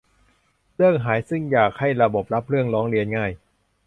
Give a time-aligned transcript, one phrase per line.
[0.75, 3.31] เรื่องหาย ซึ่งอยากให้ระบบรับเรื่องร้องเรียนง่าย